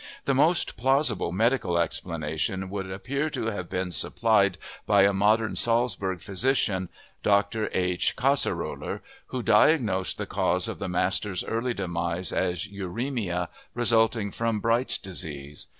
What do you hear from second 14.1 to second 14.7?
from